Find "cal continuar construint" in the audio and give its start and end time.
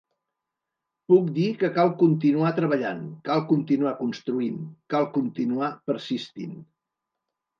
3.29-4.57